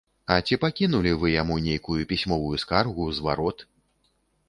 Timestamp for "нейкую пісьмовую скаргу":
1.67-3.11